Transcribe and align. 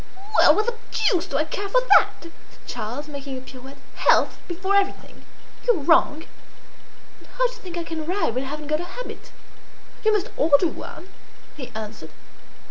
"Well, 0.39 0.55
what 0.55 0.65
the 0.65 0.73
deuce 0.89 1.27
do 1.27 1.37
I 1.37 1.43
care 1.43 1.69
for 1.69 1.79
that?" 1.99 2.23
said 2.23 2.31
Charles, 2.65 3.07
making 3.07 3.37
a 3.37 3.41
pirouette. 3.41 3.77
"Health 3.97 4.39
before 4.47 4.73
everything! 4.75 5.23
You 5.67 5.75
are 5.75 5.83
wrong." 5.83 6.25
"And 7.19 7.27
how 7.33 7.45
do 7.45 7.53
you 7.53 7.59
think 7.59 7.77
I 7.77 7.83
can 7.83 8.07
ride 8.07 8.33
when 8.33 8.43
I 8.45 8.49
haven't 8.49 8.65
got 8.65 8.81
a 8.81 8.83
habit?" 8.83 9.29
"You 10.03 10.11
must 10.11 10.31
order 10.37 10.65
one," 10.67 11.09
he 11.55 11.69
answered. 11.75 12.09